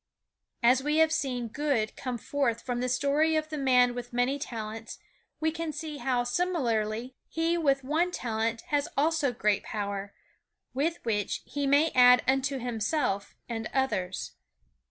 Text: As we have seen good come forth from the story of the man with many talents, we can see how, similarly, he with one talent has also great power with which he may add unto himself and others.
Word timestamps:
As 0.63 0.81
we 0.81 0.97
have 0.97 1.11
seen 1.11 1.47
good 1.47 1.95
come 1.95 2.17
forth 2.17 2.63
from 2.63 2.79
the 2.79 2.89
story 2.89 3.35
of 3.35 3.49
the 3.49 3.57
man 3.59 3.93
with 3.93 4.11
many 4.13 4.39
talents, 4.39 4.97
we 5.39 5.51
can 5.51 5.71
see 5.71 5.97
how, 5.97 6.23
similarly, 6.23 7.13
he 7.29 7.55
with 7.55 7.83
one 7.83 8.09
talent 8.09 8.61
has 8.69 8.87
also 8.97 9.31
great 9.31 9.61
power 9.61 10.11
with 10.73 10.97
which 11.03 11.43
he 11.45 11.67
may 11.67 11.91
add 11.91 12.23
unto 12.27 12.57
himself 12.57 13.35
and 13.47 13.69
others. 13.75 14.31